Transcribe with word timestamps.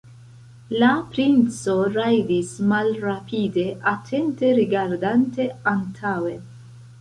La 0.83 0.87
princo 1.09 1.75
rajdis 1.97 2.49
malrapide, 2.71 3.67
atente 3.93 4.51
rigardante 4.61 5.47
antaŭen. 5.75 6.43